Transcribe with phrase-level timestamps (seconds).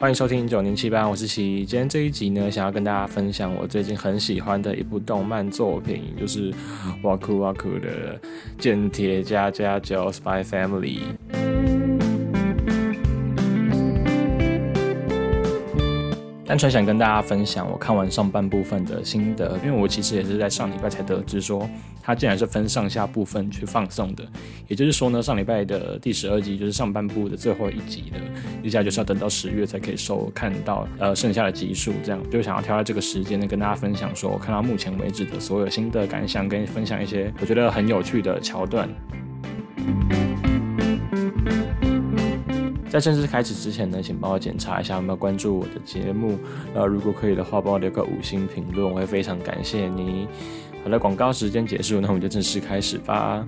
[0.00, 1.66] 欢迎收听九零七八，我是奇。
[1.66, 6.54] 今天这一集呢，想要跟大家分享我最近很喜欢的一部动漫作品，就是
[7.02, 8.16] 哇酷哇酷的
[8.60, 11.00] 《间谍加加九 Spy Family》。
[16.48, 21.68] 单纯想跟大家分享我看完上半部分的心得，因为我其实也是在上礼拜才得知说，
[22.02, 24.24] 它竟然是分上下部分去放送的。
[24.66, 28.18] 也就是说呢，上礼拜的第十二集就是上半部的最后一集的，
[28.62, 31.92] 接下来就是要等到十月才可以收看到呃剩下的集数。
[32.02, 38.88] 这样就想要挑在这个时间呢，跟大家分享说我看到目前为止的所有新的感想，跟分享一些我觉得很有趣的桥段。
[42.88, 46.38] 在正式开始之前呢，请帮我检查一下有没有关注我的节目。
[46.74, 50.26] 那，如果可以的话，帮我留个五星评论，我会非常感谢你。
[50.82, 53.46] 好了，广告时间结束，那我们就正式开始吧。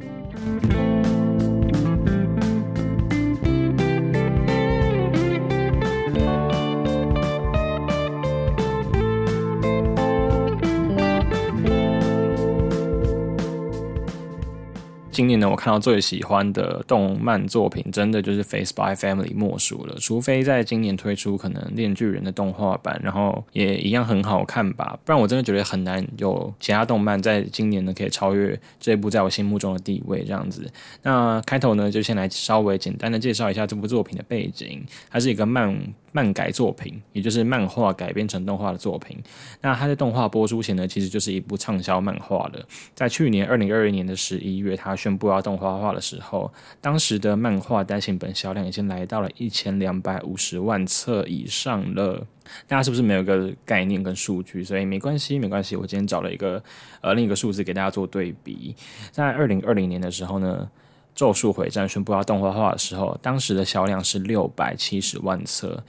[15.20, 19.94] 今年呢，我看到最喜欢的动漫作品，真的就是《Face by Family》莫属了。
[20.00, 30.24] 除非在今年推出可能《链巨人》的动画版，然后也一样很好看吧，不然我真的觉得很难有其他动漫在今年呢可以超越这部在我心目中的地位。
[30.24, 30.66] 这样子，
[31.02, 35.78] 那开头呢就先来稍微简单的介绍一下这部作品的背景，它是一个漫。
[36.12, 39.16] 漫改作品，也就是漫画改编成动画的作品。
[39.60, 42.66] 那它在动画播出前呢，其实就是一部畅销漫画了。
[42.96, 52.26] 在去年二零二一年的十一月，它宣布要动画化的时候，当时的漫画单行本销量已经来到了一千两百五十万册以上了。
[52.66, 54.64] 大家是不是没有一个概念跟数据？
[54.64, 55.76] 所以没关系，没关系。
[55.76, 56.62] 我今天找了一个
[57.00, 58.74] 呃另一个数字给大家做对比。
[59.10, 60.68] 在二零二零年的时候呢。
[61.22, 65.82] 《咒术回战》宣布要动画化的时候，当时的销量是六百七十万册。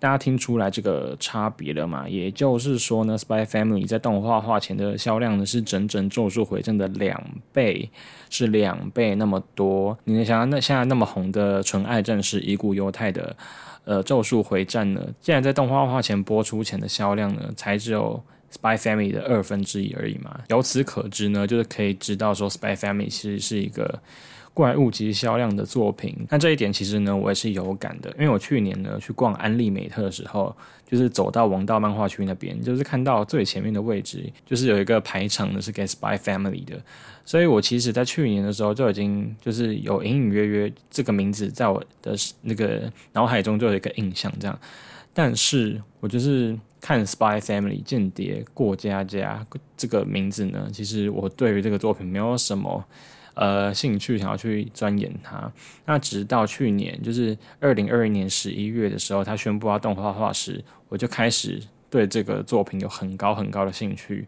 [0.00, 2.08] 大家听出来这个差别了吗？
[2.08, 7.20] 也就是说呢，《Spy Family》在动画化前的销量呢是整整《咒术回战》的两
[7.52, 7.90] 倍，
[8.30, 9.98] 是两倍那么多。
[10.04, 13.36] 你能想象那现在那么红的纯爱战士伊古犹太的
[13.84, 15.04] 呃《咒术回战》呢？
[15.20, 18.22] 竟然在动画化前播出前的销量呢，才只有
[18.56, 20.40] 《Spy Family》的二分之一而已嘛？
[20.48, 24.00] 由此可知呢，就是可以知道说，《Spy Family》其实是一个。
[24.58, 30.52] 怪物级销量的作品，那这一点其实呢，我也是有感的，因为我去年呢去逛安利美特的时候，
[30.84, 36.74] 就是走到王道漫画区那边，就是看到最前面的位置，就是有一个排场呢是给 Spy Family 的，
[37.24, 44.58] 所以我其实在去年的时候就已经就是有隐隐约约这个名字在我的那个脑海中就有一个印象这样，
[45.14, 49.46] 但是我就是看 Spy Family 间谍过家家
[49.76, 52.84] 这个名字呢，其实我对于这个作品没有什么。
[53.38, 55.48] 呃，兴趣想要去钻研它，
[55.86, 64.26] 那直到去年，就是二零二一年十一月的时候，他宣布要动画化时，我就开始对这个作品有很高很高的兴趣。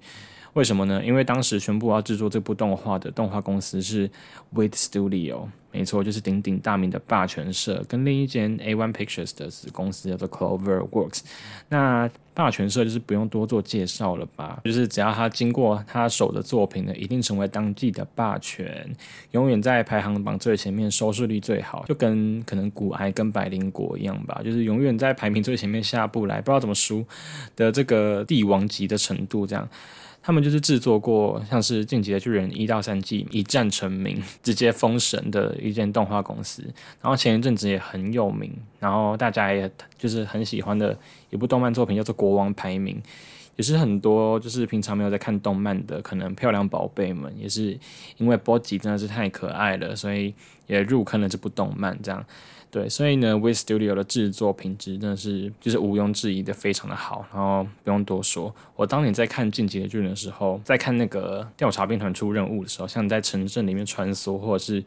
[0.54, 1.04] 为什么呢？
[1.04, 4.10] 因为当时宣布要制作这部动画的动画公司是
[4.54, 11.20] Wit Studio，没错，就是鼎鼎大名的霸权社，跟另一间 A One Pictures 的子公司叫做 Clover Works。
[11.68, 14.60] 那霸权社就是不用多做介绍了吧？
[14.64, 18.88] 就是只要他经过他手的作品呢，一定成为当季的霸权，
[19.30, 27.06] 永远在排行榜最前面，收视率最好，就跟可能古埃跟百灵果一样吧，就是永远在排名最前面下不来，不知道怎么输
[27.54, 29.68] 的这个帝王级的程度这样。
[30.22, 36.62] 他们就是制作过像是《进击的巨人》一到三季一战成名、直接封神的一间动画公司。
[37.00, 40.97] 然后前一阵子也很有名，然后大家也就是很喜欢的
[41.30, 42.97] 一部动漫作品叫做《国王排名》，
[43.56, 47.78] 也是很多就是平常没有在看动漫的可能漂亮宝贝们，也是
[48.19, 50.34] 因为波吉真的是太可爱了，所以
[50.66, 52.25] 也入坑了这部动漫这样。
[52.70, 57.26] 对，所以呢 w i Studio 的制作品质真的是就是毋庸置疑的，非常的好。
[57.32, 64.84] 然后不用多说，我当年在看《进击的巨人》的时候，在看那个调查兵团出任务的时候，像在城镇里面穿梭，或者是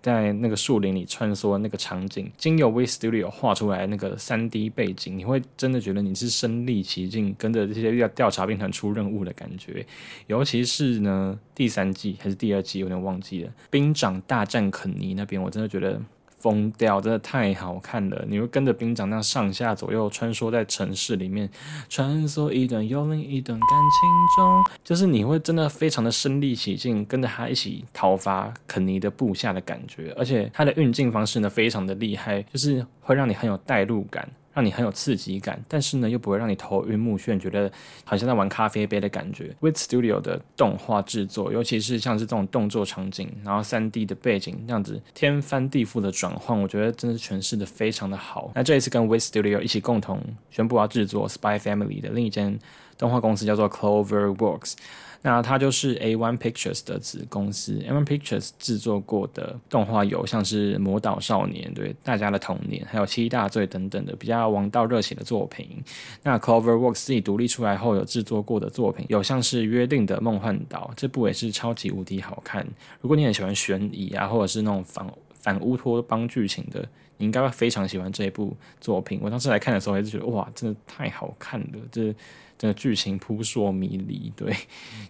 [0.00, 9.84] 在那个树林里穿梭那个场景，经由 w i Studio 画出来那个三 D 背景，你会真的觉得你是身历其境，跟着这些调调查兵团出任务的感觉。
[10.28, 16.00] 尤其是呢，第三季还是第二季，有点忘记了，兵长大战肯尼那边，我真的觉得。
[16.40, 18.24] 疯掉，真的太好看了！
[18.28, 21.48] 你会跟着兵长那样上下左右穿梭在城市里面，
[21.88, 30.14] 穿梭一段又另一段感情中，就是你会真的非常的身临其境，跟着他一起讨伐肯尼的部下的感觉。
[30.16, 34.28] 而且他的运镜方式呢，非常的厉害，就是会让你很有代入感。
[34.58, 37.70] 让你很有刺激感，但是呢又不会让你头晕目眩，觉得
[38.02, 39.54] 好像在玩咖啡杯的感觉。
[39.60, 48.50] With Studio 的动画制作，尤其是像是这种动作场景，然后三 D 的背景这样子天翻地覆的转换，我觉得真的是诠释的非常的好。
[48.52, 50.20] 那这一次跟 With Studio 一起共同
[50.50, 52.58] 宣布要制作 Spy Family 的另一间
[52.98, 54.74] 动画公司叫做 Clover Works。
[55.20, 65.82] 那它就是 A One Pictures 的子公司，A One Pictures 制作过的动画有像是《魔导少年》对大家的童年，还有《七大罪》等等的比较王道热血的作品。
[66.22, 72.64] 那 Clover Works 自己独立出来后有制作过的作品有像是《约定的梦幻岛》，这部也是超级无敌好看。
[73.00, 75.04] 如果你很喜欢悬疑啊，或者是那种反
[75.48, 76.86] 反乌托邦剧情的，
[77.16, 79.18] 你应该会非常喜欢这一部作品。
[79.22, 82.14] 我当时来看的时候，还是觉得哇，真的太好看了，这。
[82.60, 84.52] 这个剧情扑朔迷离，对，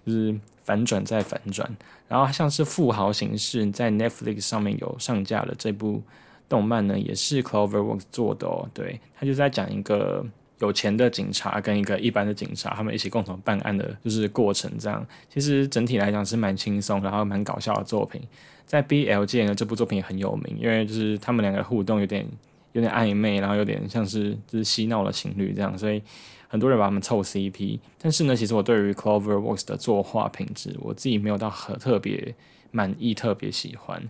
[0.04, 1.66] 就是反转再反转。
[2.06, 6.02] 然后像是富豪形式在 Netflix 上面有上架的这部
[6.46, 8.68] 动漫呢，也是 Cloverworks 做的哦。
[8.74, 10.22] 对，他就在讲一个
[10.58, 15.06] 有钱的警察跟一个一般的警察，他们一起共同办案的，就是过程这样。
[15.28, 18.20] 其实整体来讲是蛮轻松，然后蛮搞笑的作品。
[18.66, 22.26] 在 BL 界呢，这部作品也很有名，因为就是他们两个互动有点
[22.72, 26.02] 有点暧昧，然后有点像是就是嬉闹的情侣这样，所以。
[26.50, 32.34] 很多人把他们凑 CP，但是呢，其实我对于 CloverWorks 的作画品质，我自己没有到很特别
[32.70, 34.02] 满意、特别喜欢。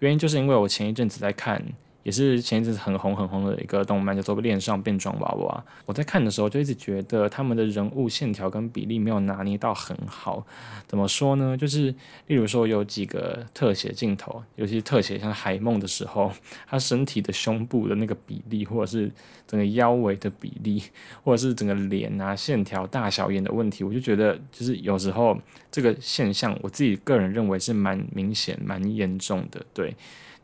[0.00, 1.64] 原因就是因为我前一阵子在看。
[2.08, 5.64] 也是前一阵子很红很红的一个动漫，叫做《恋上变装娃娃》。
[5.84, 10.46] 我在看的时候就一直觉得他们的人物线条跟比例没有拿捏到很好。
[10.86, 11.54] 怎么说呢？
[11.54, 11.94] 就是
[12.28, 16.32] 例如说有几个特写镜头，尤其是特写像海梦的时候，
[16.66, 19.12] 他身体的胸部的那个比例，或者是
[19.46, 20.82] 整个腰围的比例，
[21.22, 25.38] 或者是整个脸啊线条大小眼的问题，我就觉得就是有时候
[25.70, 29.62] 这个现象，我自己个人认为是蛮明显、蛮严重的。
[29.74, 29.94] 对。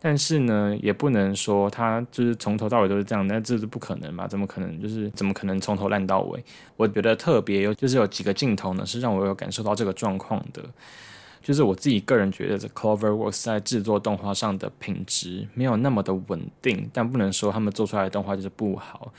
[0.06, 4.28] 但是呢，也不能说他就是从头到尾都是这样，那这是不可能嘛？
[4.28, 4.78] 怎么可能？
[4.78, 6.44] 就是怎么可能从头烂到尾？
[6.76, 10.62] 我觉得特别有，就是有几个镜头呢，是让我有感受到这个状况的。
[11.40, 19.10] 就是我自己个人觉得，这 CloverWorks 在制作动画上的品质没有那么的稳定，但不能说他们做出来的动画就是不好。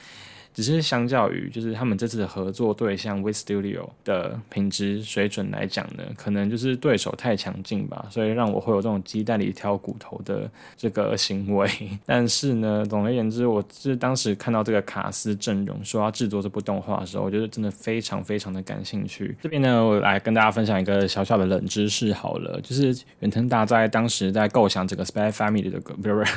[0.56, 11.70] 只是相较于就是他们这次的合作对象 With Studio 的品质水准来讲呢，可能就是对手太强劲吧，所以让我会有这种鸡蛋里挑骨头的这个行为。
[12.08, 19.36] 但是呢，总而言之，我是当时看到这个卡斯阵容说要制作这部动画的时候，我觉得真的非常非常的感兴趣。
[19.42, 26.34] 这边呢，我来跟大家分享一个小小的冷知识好了，就是远藤大在当时在构想这个 Spy Family 的不是不是。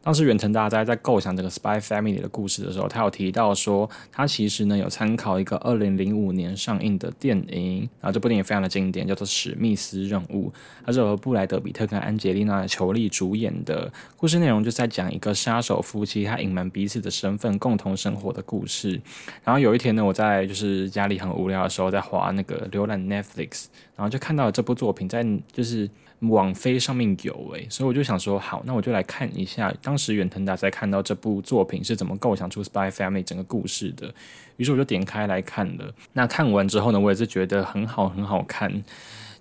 [0.00, 10.48] 当时远藤大哉在构想这个 Spy Family 的故事的时候，他有提到说，他其实呢有参考一个二零零五年上映的电影，然后这部电影非常的经典，叫做《史密斯任务》，
[10.86, 13.92] 它是由布莱德比特跟安吉丽娜裘丽主演的。
[14.16, 18.98] 故事内容就在讲一个杀手夫妻，他隐瞒彼此的身份，共同生活的故事。
[19.44, 25.90] 然后有一天呢，我在就是家里很无聊的时候，在滑那个浏览 Netflix，然后就看到了这部作品，在就是。
[26.20, 34.12] 网飞上面有诶，所以我就想说，好，那我就来看一下当时远藤达在看到这部作品是怎么构想出 Spy Family 整个故事的。
[34.56, 35.94] 于是我就点开来看了。
[36.12, 38.82] 那看完之后呢，我也是觉得很好，很好看。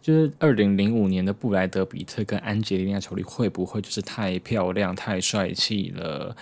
[0.07, 6.33] 就是二零零五年的布莱德比特跟安吉丽娜裘丽会不会就是太漂亮、太帅气了？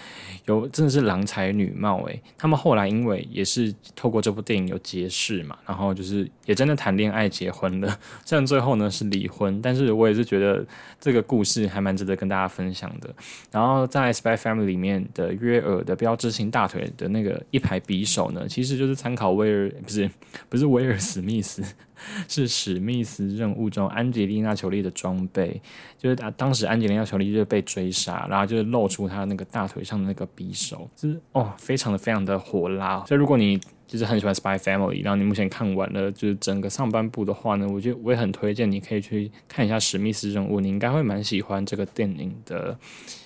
[0.45, 2.21] 有真的是郎才女貌诶。
[2.37, 7.99] 他们后来因为也是透过这部电影有结识嘛，然后就是也真的谈恋爱结婚了。
[8.23, 10.63] 虽然最后呢是离婚，但是我也是觉得
[11.01, 13.11] 这个故事还蛮值得跟大家分享的。
[13.51, 20.07] 然后在《Spy Family》里面的约尔的标志性大腿的那个一排匕首呢，其实就是参考威尔，不是
[20.49, 21.63] 不是威尔史密斯。
[22.27, 25.61] 是史密斯任务中安吉丽娜·裘丽的装备，
[25.97, 33.03] 就是当当时安吉丽娜·裘丽就被追杀，然后就是露出她那个大腿上的那个匕首，就是哦，非常的非常的火辣。
[33.05, 42.75] 所以如果你就是很喜欢《Spy Family》，然后你目前看完了就是整个上半部的话呢，我觉得我也很推荐你可以去看一下《史密斯任务》，你应该会蛮喜欢这个电影的。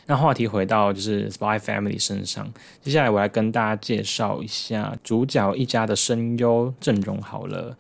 [0.06, 7.78] 那话题回到就是《Spy Family》身上，接下来我来跟大家介绍一下主角一家的声优阵容好了。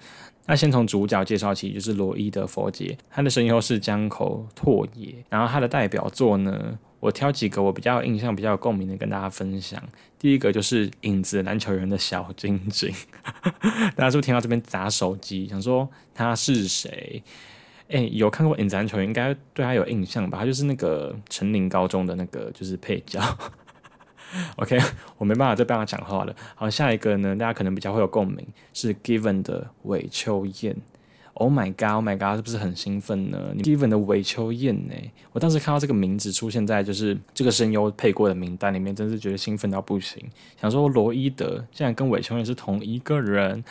[0.49, 5.13] 那先从主角介绍起，就是罗伊的佛杰，他的声优是江口拓也。
[5.29, 9.79] 然后他的代表作呢，我挑几个我比较印象、比较有共鸣的跟大家分享。
[10.17, 12.91] 第一个就是《影子篮球员》的小晶晶，
[13.95, 17.21] 大家是不是听到这边砸手机，想说他是谁？
[17.89, 20.39] 哎，有看过《影子篮球员》，应该对他有印象吧？
[20.39, 23.21] 他就是那个成林高中的那个，就是配角。
[24.57, 24.79] OK，
[25.17, 26.35] 我没办法再帮他讲话了。
[26.55, 30.75] 好，下一个呢，大家可能比较会有共鸣，是 Given 的韦秋燕。
[31.35, 34.93] Oh my god，Oh my god，是不是很兴奋呢？Given 的韦秋燕呢？
[35.31, 40.21] 我当时看到这个名字出现在就是这个声优配过的名单里面，真是觉得兴奋到不行。
[40.59, 43.63] 想说罗伊德竟然跟韦秋燕是同一个人。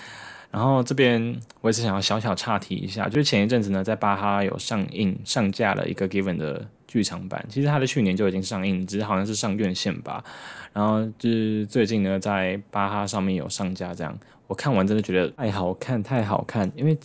[0.50, 10.25] 然后这边我也是想要小小岔题一下，就是前一阵子呢，在巴哈有上映上架了一个 Given 的剧场版，其实它的去年就已经上映，只是好像是上院线吧。
[10.73, 14.18] 然后就是最近呢，在巴哈上面有上架这样。
[14.47, 16.73] 我看完真的觉得太好看，太好看！
[16.75, 16.97] 因为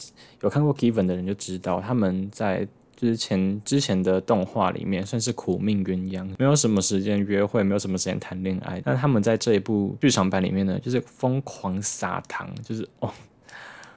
[0.41, 8.81] 有看过 Given 的人就知道，他们在之前之前的动画里面算是苦命鸳鸯，没有什么时间约会，没有什么时间谈恋爱。
[8.85, 13.11] 但他们在这一部剧场版里面呢，就是疯狂撒糖，就是哦。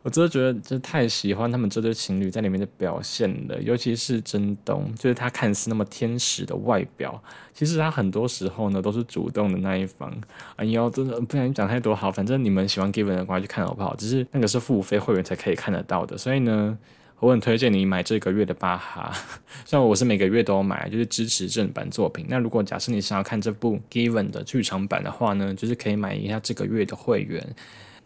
[0.07, 7.21] 我真的觉得，就太喜欢他们这对情侣在里面的表现了，尤其是真东，就是他看似那么天使的外表，
[7.53, 10.17] 其实他很多时候呢都是主动的那一方。
[10.55, 13.97] 哎呦，真的不想讲太多，好，反正你们喜欢 Given 的话去看好不好？
[13.97, 16.79] 只是那个是付费会员才可以看得到的，所以呢，
[17.19, 19.13] 我很推荐你买这个月的巴哈。
[19.67, 22.27] 虽然我是每个月都买，就是支持正版作品。
[22.29, 27.45] 那如果假设你想要看这部 Given 的剧场版的话呢，就是可以买一下这个月的会员。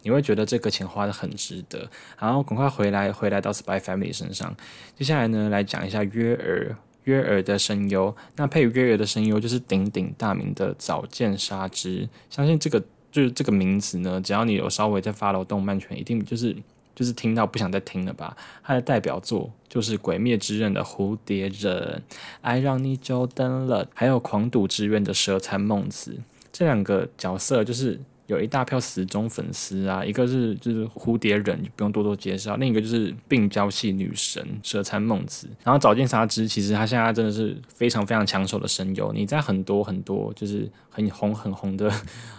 [0.03, 1.89] 你会觉得这个钱花的很值得，
[2.19, 4.57] 然后赶快回来，回来到 Spy Family 身上。
[4.97, 8.15] 接下来呢，来讲一下约尔，约尔的声优。
[8.37, 12.09] 那配约尔的声优就是鼎鼎大名的早见沙织。
[12.31, 16.57] 相信这个就是这个名字呢，只要你有稍微在 follow 动漫圈，一定就是
[16.95, 18.37] 就是听到不想再听了吧。
[18.63, 22.03] 他的代表作就是《鬼灭之刃》的蝴蝶忍，
[22.41, 26.17] 爱让你久等了，还有《狂赌之渊》的蛇参梦子。
[26.51, 28.01] 这两个角色就是。
[28.31, 35.49] 有一大票死忠粉丝啊，一个是就是蝴蝶忍，不用多多介绍；另一个就是病娇系女神蛇参梦子。
[35.65, 41.93] 然后早见沙织，其实他现在真的是非常非常抢手的声优，你在很多很多就是很红很红的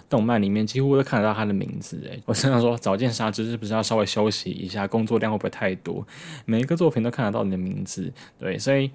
[0.10, 2.02] 动漫里面，几乎都看得到他的名字。
[2.10, 6.08] 诶，我经常说早见沙织是不是要稍微休息一下，工作量会不会太多？
[6.46, 8.90] 每一个作品都看得到你的名字，对，所以。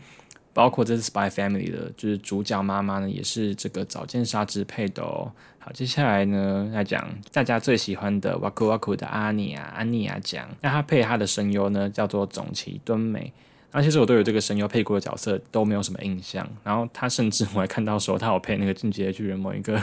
[0.56, 5.30] 包括这是 Spy Family 的，就是主角妈妈呢，也是这个早见沙织配的哦。
[5.58, 13.30] 好，接下来呢来讲大家最喜欢的 Waku Waku 的阿尼亚，阿尼亚讲，那她配她的声优呢叫做总崎敦美。
[13.76, 19.78] 那其实我对于这个声优配过的角色都没有什么印象，然后他甚至我还看到说他有配那个进击的巨人某一个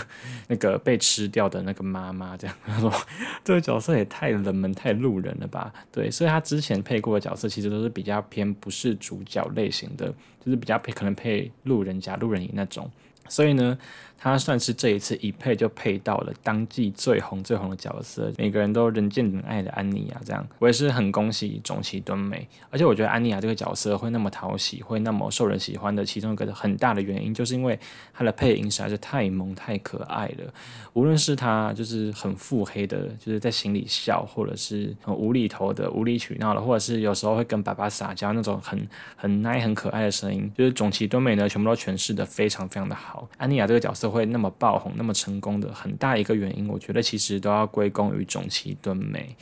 [0.48, 2.92] 那个被吃掉的那个妈妈，这样 他说
[3.44, 5.72] 这个角色也太冷门太路人了吧？
[5.92, 10.08] 对，所以他之前配过的角色其实都是比较偏不是主角类型的，
[10.44, 12.90] 就是比较配可能配路人甲、路人乙那种，
[13.30, 13.78] 所以呢。
[14.24, 20.22] 他算是这一次一配就配到了当季最红最红的角色，每个人都人见人爱的安妮亚。
[20.24, 27.78] 这样我也是很恭喜种崎敦美，而且我觉得安妮亚这个角色会那么讨喜，会那么受人喜欢的其中一个很大的原因，就是因为
[28.14, 30.54] 她的配音实在是太萌太可爱了。
[30.94, 38.88] 无论是她就是很腹黑的，就是在心里笑，或者是很无厘头的无理取闹的，或者是有时候会跟爸爸撒娇那种很
[39.18, 43.28] 很奶很可爱的声音，就是种崎敦美呢，全部都诠释的非常非常的好。
[43.38, 44.13] 安妮亚这个角色。
[44.14, 49.36] 会那么爆红、那么成功的很大一个原因，我觉得其实都要归功于种崎敦美。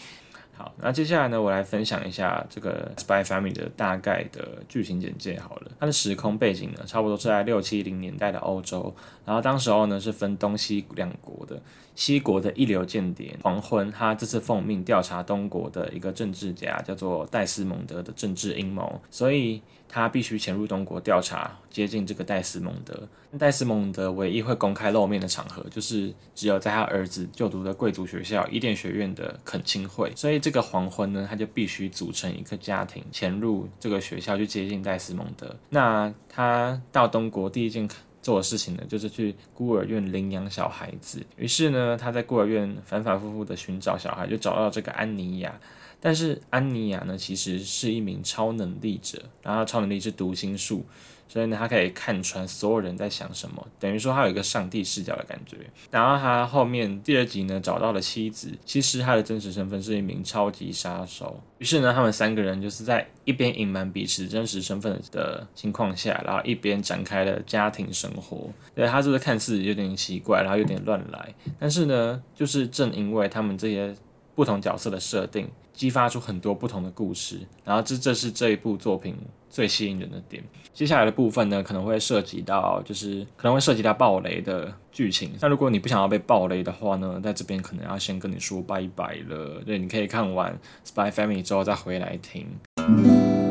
[0.53, 5.39] 好，那接下来呢，我来分享一下这个《Spy Family》的大概的剧情简介。
[5.39, 8.93] 好了，它的时空背景呢，差不多是在六七零年代的欧洲，
[9.25, 11.61] 然后当时候呢是分东西两国的。
[11.93, 19.61] 西国的一流间谍黄昏，他这次奉命调查东国的一个政治家，叫做戴斯蒙德的政治阴谋，所以
[19.91, 23.07] 他必须潜入东国调查，接近这个戴斯蒙德。
[23.37, 30.11] 戴斯蒙德唯一会公开露面的场合，就是只有在他儿子就读的贵族学校伊甸学院的恳亲会。
[30.15, 35.53] 所以这个黄昏呢，他就必须组成一个家庭，潜入这个学校去接近戴斯蒙德。
[35.69, 37.89] 那他到东国第一件。
[38.23, 41.25] 做的事情呢，就是去孤儿院领养小孩子。
[41.37, 45.51] 于是呢，他在孤儿院反反复复的寻找小孩，就找到这个安妮亚。
[46.01, 50.83] 但是安妮亚呢，其实是一名超能力者，然后超能力是读心术。
[51.27, 55.55] 所以呢，他可以看穿所有人在想什么，等于说他有一个上帝视角的感觉。
[55.89, 61.41] 然后他后面第二集呢，找到了妻子，其实他的真实身份是一名超级杀手。
[61.59, 68.49] 于是呢，他们三个人就是在一边隐瞒彼此真实身份的情况下，然后一边展开了家庭生活。
[68.75, 71.33] 对他是不是看似有点奇怪，然后有点乱来？
[71.57, 73.95] 但是呢，就是正因为他们这些
[74.35, 75.49] 不同角色的设定。
[75.73, 79.15] 激发出很多不同的故事，然后这这是这一部作品
[79.49, 80.43] 最吸引人的点。
[80.73, 85.31] 接下来的部分呢，可能会涉及到，就是可能会涉及到暴雷的剧情。
[85.39, 89.61] 那如果你不想要被暴雷的话呢，在这边可能要先跟你说拜拜了。
[89.65, 90.53] 对，你可以看完
[90.87, 93.50] 《Spy Family》之后再回来听。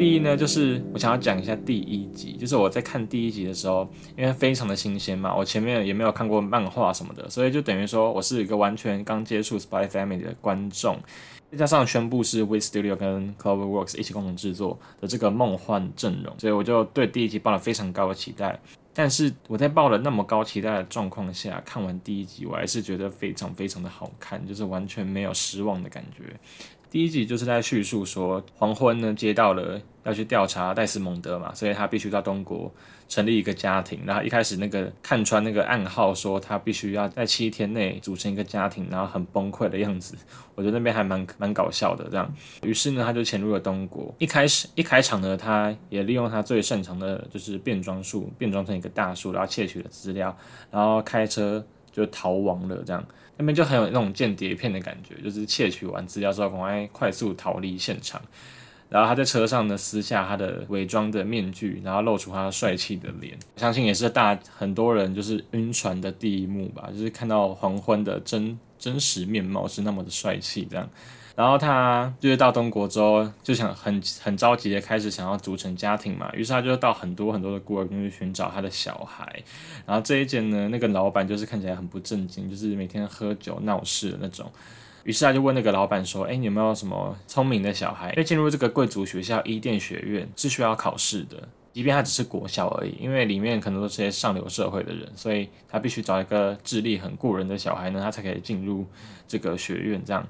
[0.00, 10.98] 第一呢，就是我想要讲一下第一集，就是我在看第一集的时候，因为非常的新鲜嘛，我前面也没有看过漫画什么的，所以就等于说我是一个完全刚接触 Spy Family 的观众，
[11.52, 18.58] 再加上宣布是 We Studio 跟 CloverWorks 一起共同制作的这个梦幻阵容，所以我就对第一集抱了非常高的期待。
[18.94, 26.24] 但是我在抱了那么高期待的状况下，看完第一集，我还是觉得非常非常的好看，就是完全没有失望的感觉。
[26.90, 32.72] 第一集就是在叙述说，黄昏呢接到了要去调查戴斯蒙德嘛，所以他必须到东国
[33.08, 34.00] 成立一个家庭。
[34.04, 40.16] 然后一开始那个看穿那个暗号，说他必须要在七天内组成一个家庭，然后很崩溃的样子，
[40.56, 42.28] 我觉得那边还蛮蛮搞笑的这样。
[42.64, 44.12] 于是呢，他就潜入了东国。
[44.18, 50.36] 一开始一开场呢，他也利用他最擅长的就是变装术，变装成一个大树，然后窃取了资料，
[50.72, 53.06] 然后开车就逃亡了这样。
[53.40, 58.20] 那边就很有那种间谍片的感觉，就是窃取完资料之后，赶快快速逃离现场。
[58.90, 63.38] 然后他在车上呢撕下他的伪装的面具，然后露出他帅气的脸。
[63.56, 70.86] 相信也是大很多人就是晕船的第一幕吧，就是看到黄昏的真真实面貌是那么的帅气这样。
[71.40, 79.42] 然后他就是到东国之后，就想很很着急的开始想要组成家庭嘛，于是他就到很多很多的孤儿院去寻找他的小孩。
[79.86, 84.52] 然后这一间呢，那个老板就是看起来很不正经，就是每天喝酒闹事的那种。
[85.04, 88.10] 于是他就问那个老板说：“哎，你有没有什么聪明的小孩？
[88.10, 98.84] 因为进入这个贵族学校伊甸学院是需要考试的，即便他只是国校而已，因为里面可能都是些上流社会的人，所以他必须找一个智力很过人的小孩呢，他才可以进入
[99.26, 100.22] 这个学院这样。”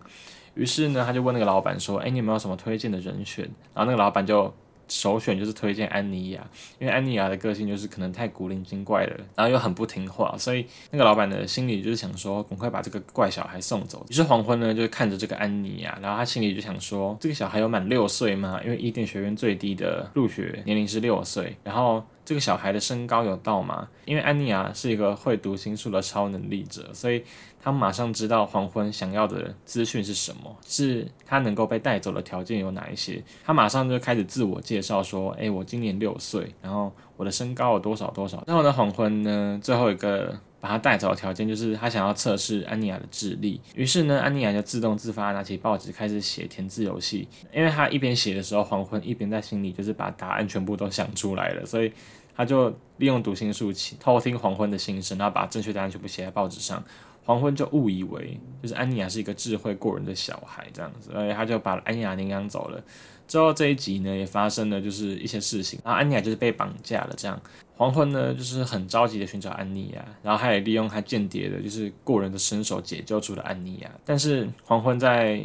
[0.54, 4.52] 于是呢，他就问那个老板说：“哎，你有没有什么推荐的人选？”然后那个老板就
[4.88, 6.44] 首选就是推荐安妮亚，
[6.80, 14.04] 因为安妮亚的个性就是可能太古灵精怪了，然后又很不听话，所以那个老板的心里就是想说，赶快把这个怪小孩送走。
[14.10, 18.60] 于是黄昏呢，就看着这个安妮亚，然后他心里就想说：“这个小孩有满六岁吗？
[18.64, 21.56] 因为伊甸学院最低的入学年龄是六岁。
[21.62, 23.88] 然后这个小孩的身高有到吗？
[24.04, 27.22] 因为安妮亚是一个会读心术的超能力者，所以。”
[27.62, 33.22] 他马上知道黄昏想要的资讯是什么，是他能够被带走的条件有哪一些。
[33.44, 43.60] 他马上就开始自我介绍说：“哎，我今年六岁，然后我的身高有多少多少。”然后呢，黄昏呢最后一个把他带走的条件就是他想要测试安妮亚的智力。
[43.74, 47.28] 于是呢，安妮亚就自动自发拿起报纸开始写填字游戏。
[47.52, 51.92] 因为他一边写的时候，黄昏一边在心里就是把答案全部都想出来了，所以
[52.34, 56.82] 他就利用读心术偷听黄昏的心声，然后把正确答案全部写在报纸上。
[57.30, 62.82] 黄昏就误以为就是安妮亚是一个智慧过人的小孩这样子，所以他就把安妮亚领养走了。
[63.28, 67.14] 之后这一集呢也发生了就是一些事情，然后安妮亚就是被绑架了。
[67.16, 67.40] 这样
[67.76, 73.90] 黄昏呢就是很着急的寻找安妮亚，然后他也利用他间谍的就是过人的身手解救出了安妮亚。
[74.04, 75.40] 但是黄昏在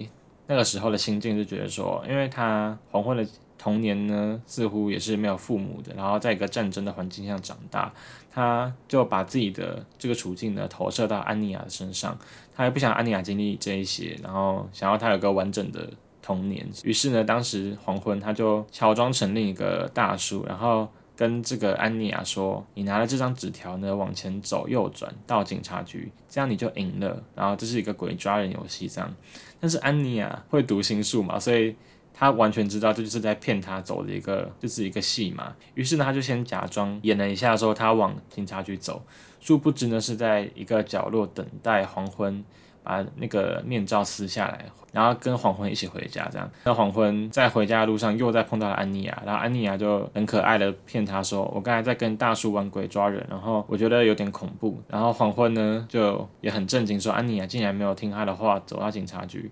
[0.47, 3.23] 那个时候的心境就觉得说，因为他黄昏的。
[3.57, 7.91] 童年呢，似乎也是没有父母的，然后在一个战争的环境下长大，
[8.35, 12.17] 他就把自己的这个处境呢投射到安妮亚的身上，
[12.53, 15.89] 他也不想安妮亚经历这一些，然后想要他有个完整的
[16.21, 16.67] 童年。
[16.83, 27.23] 于是呢，当时黄昏他就乔装成另一个大叔，然后跟这个安妮亚说：“你拿了这张纸条呢，往前走，右转到警察局，这样你就赢了。
[27.33, 29.15] 然后这是一个鬼抓人游戏，这样。
[29.61, 31.73] 但是安妮亚会读心术嘛，所以。
[32.17, 35.53] 他完全知道这就是在骗他走的一个，就是一个戏嘛。
[35.73, 39.01] 于是呢，他就先假装演了一下，说他往警察局走，
[39.41, 42.41] 殊不知呢是在一个角落等待黄昏
[42.81, 46.25] 把那个面罩撕下来，然后跟黄昏一起回家。
[46.31, 59.51] 这样，那黄昏在回家的路上又再碰到了安妮亚，然后安妮亚就很可爱的骗他说：“我刚才在跟大叔玩鬼抓人，然后我觉得有点恐怖。”然后黄昏呢就也很震惊说：“安妮亚竟然没有听他的话，走到警察局。”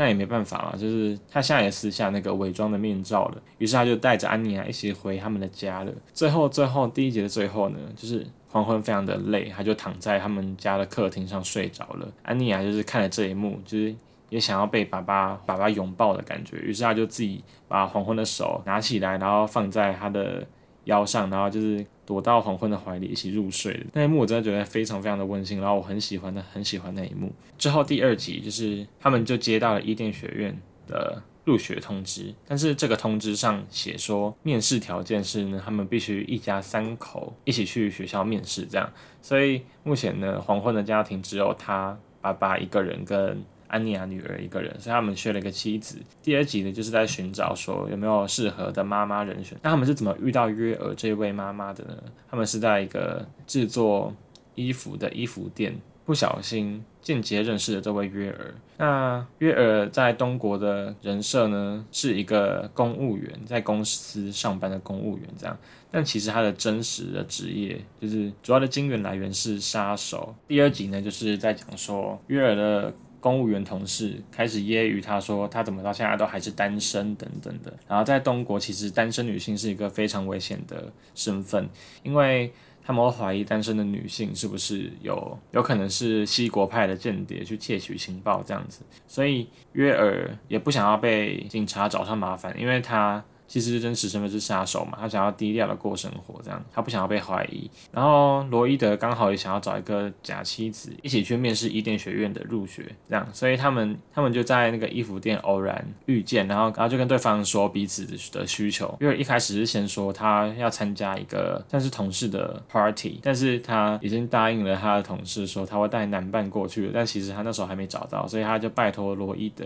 [0.00, 5.92] 那也没办法嘛，就是他现在也撕下那个伪装的面罩了，于是他就带着安妮亚一起回他们的家了。
[6.14, 12.06] 最后，最后第一节的最后呢，就是黄昏非常的累，他就躺在他们家的客厅上睡着了。
[12.22, 13.92] 安妮亚就是看了这一幕，就是
[14.28, 20.46] 也想要被爸爸爸爸拥抱的感觉，于是他就自己把黄昏的手拿起来，然后放在他的
[20.88, 21.86] 腰上，然后就是。
[22.08, 27.30] 躲到黄昏的怀里一起入睡的那一幕，我真的觉得非常非常的温馨，然后我很喜欢的，很喜欢那一幕。
[27.58, 38.90] 之后第二集就是他们就接到了伊甸学院的入学通知，但是这个通知上写说面试条件是呢，他们必须一家三口一起去学校面试，这样。
[39.20, 43.44] 所以目前呢，黄昏的家庭只有他爸爸一个人跟。
[43.68, 45.98] 安妮亚女儿一个人，所以他们缺了一个妻子。
[46.22, 49.56] 第二集呢，就是在寻找说有没有适合的妈妈人选。
[49.62, 52.02] 那他们是怎么遇到约尔这位妈妈的呢？
[52.30, 54.14] 他们是在一个制作
[54.54, 55.76] 衣服的衣服店
[56.06, 58.54] 不小心间接认识了这位约尔。
[58.78, 65.54] 那约尔在东国的人设呢，是一个公务员，在公司上班的公务员这样。
[65.90, 70.34] 但其实他的真实的职业，就是主要的金源来源是杀手。
[70.46, 72.94] 第二集呢，就是在讲说约尔的。
[73.20, 77.72] 公务员同事开始揶揄他说他怎么到现在都还是单身等等的。
[77.88, 81.68] 然后在东国，其实单身女性是一个非常危险的身份，
[82.02, 82.52] 因为
[82.84, 88.82] 他们会怀疑单身的女性是不是有有可能是西国派的间谍去窃取情报这样子。
[89.06, 93.24] 所以约尔也不想要被警察找上麻烦，因为他。
[93.48, 97.68] 其实真实身份是杀手嘛，他想要低调的过生活，这样他不想要被怀疑。
[97.90, 108.94] 然后罗伊德刚好也想要找一个假妻子，一起去面试伊甸学院的入学，这样，所以他们他们就在那个衣服店偶然遇见，然后然后就跟对方说彼此的需求。
[109.00, 119.64] 因为一开始是先说他要参加一个算是同事的 party，但是他已经答应了他的同事说他会带男伴过去，但其实他那时候还没找到，所以他就拜托罗伊德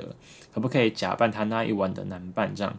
[0.54, 2.72] 可不可以假扮他那一晚的男伴这样。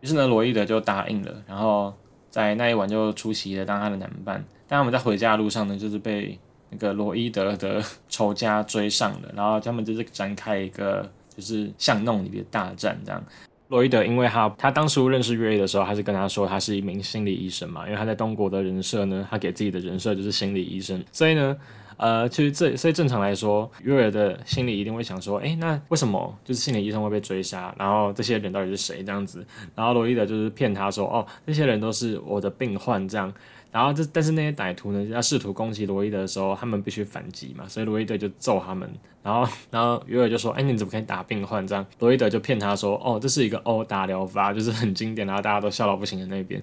[0.00, 1.92] 于是呢，罗伊德就答应了，然后
[2.30, 4.44] 在那一晚就出席了当他的男伴。
[4.68, 6.38] 但他们在回家的路上呢，就是被
[6.70, 12.98] 那个罗伊德的仇家追上了，然后他们就是展开一个就是巷弄里的大战。
[13.04, 13.24] 这样，
[13.68, 21.56] 罗伊德因为他他当初认识瑞的时候，他是跟他说他是一名心理医生嘛，因为他在东国的人设呢，他给自己的人设就是心理医生，所以呢。
[21.96, 27.74] 呃，其实这所以正常来说，约尔的心里一定会想说，哎，那为什么就是心理医生会被追杀？
[27.78, 29.02] 然后这些人到底是谁？
[29.02, 33.32] 这样子，然后罗伊德就是骗他说，哦，那些人都是我的病患，这样。
[33.72, 38.90] 然后这但是那些歹徒呢，要试图攻击罗伊德的时候，他们必须反击嘛，所以罗伊德就揍他们。
[39.26, 46.62] 然后，然后约尔就说：“哎，你怎么可以打病患？”这样，罗伊德就骗他说：“哦，这是一个殴打疗法，就是很经典。”然后大家都笑到不行的那边，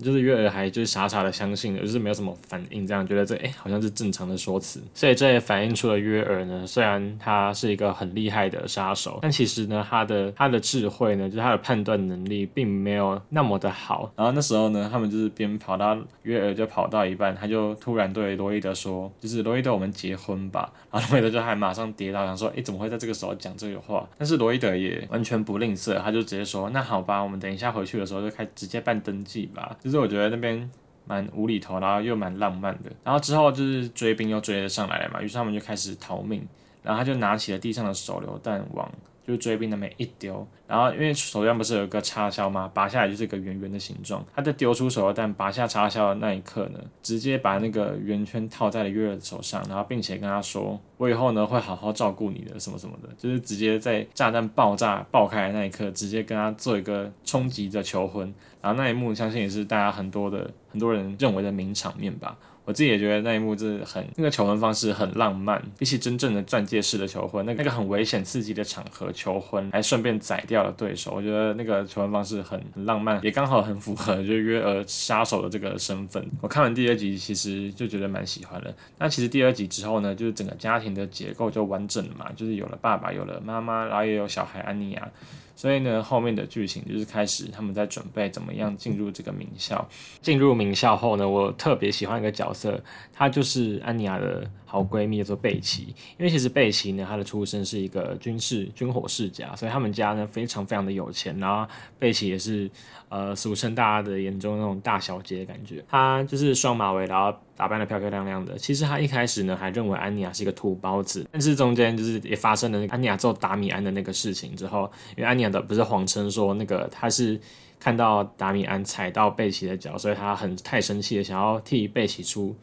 [0.00, 4.80] 就是约尔还就是傻傻的相信了，就是没有什么反应，这样觉得这哎好像是正常的说辞。
[4.94, 14.12] 所以这也反映出了约尔呢，虽然他是一个很厉害的杀手，但其实呢，他的他的智慧呢，就是他的判断能力并没有那么的好。
[14.14, 30.70] 然后那时候呢，他们就是边跑到约尔就跑到一半，他就突然对罗伊德说：“就是罗伊德，我们结婚吧。”然后罗伊德就还马上点跌倒，想说：“哎，怎么会在这个时候讲这个话？”但是罗伊德也完全不吝啬，他就直接说：“那好吧，我们等一下回去的时候就开直接办登记吧。”其实我觉得那边
[31.06, 32.92] 蛮无厘头，然后又蛮浪漫的。
[33.02, 36.46] 然后之后就是追兵又追了上来嘛，于是他们就开始逃命。
[36.82, 38.90] 然后他就拿起了地上的手榴弹往。
[39.26, 42.70] 就是追兵那边一丢，然后因为手上不是有一个插销吗？
[42.74, 44.22] 拔下来就是一个圆圆的形状。
[44.36, 58.32] 他在丢出手榴弹、拔下插销的那一刻呢，直接把那个圆圈套在了月儿的手上，然后并且跟他说：“我以后呢会好好照顾你的，什么什么的。”就是直接在炸弹爆炸爆开的那一刻，直接跟他做一个冲击的求婚。
[58.60, 62.36] 然后那一幕，相信也是大家很多的很多人认为的名场面吧。
[62.64, 76.26] 我自己也觉得那一幕是很那个求婚方式很浪漫，比起真正的钻戒式的求婚，那那个很危险刺激的场合求婚，还顺便宰掉了对手，我觉得那个求婚方式很很浪漫，也刚好很符合就是约尔杀手的这个身份。
[76.40, 78.74] 我看完第二集，其实就觉得蛮喜欢的。
[78.98, 85.08] 那其实第二集之后呢，就是整个家庭的结构就完整了嘛，就是有了爸爸，有了妈妈，然后也有小孩安妮亚。
[85.56, 89.88] 所以呢，后面的剧情就是开始他们在准备怎么样进入这个名校。
[90.20, 95.94] 进入名校后呢，我特别喜欢一个角色，他就是安妮亚的好闺蜜，叫做贝奇。
[96.18, 101.38] 因为其实贝奇呢，她的出身是一个军事军火世家，所以他们家呢非常非常的有钱。
[101.38, 101.66] 然后
[101.98, 102.68] 贝奇也是
[103.08, 105.82] 呃俗称大家的眼中那种大小姐的感觉。
[105.88, 108.58] 她就是双马尾，然后打扮的漂漂亮亮的。
[108.58, 115.44] 其实她一开始呢还认为安妮亚是一个土包子，但是中间就是也发生了安妮亚揍达米安的那个事情之后，因为安妮亚。
[115.54, 117.38] 的不是谎称说那个她是
[117.78, 122.56] 看到达米安踩到贝奇的脚，所以他很太生气了，想要替贝奇出